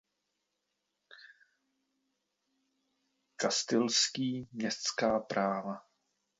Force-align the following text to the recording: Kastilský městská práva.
Kastilský 3.35 4.47
městská 4.51 5.19
práva. 5.19 5.81